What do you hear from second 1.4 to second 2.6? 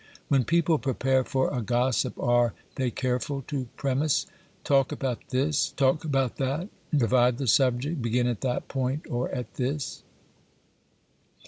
a gossip are